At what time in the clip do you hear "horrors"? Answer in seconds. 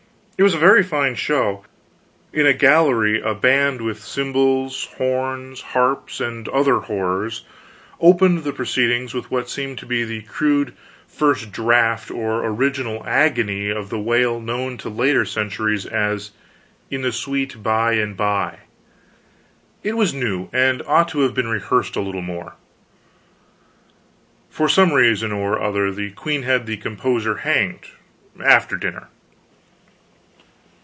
6.79-7.45